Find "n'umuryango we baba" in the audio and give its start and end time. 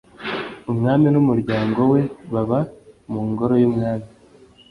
1.13-2.59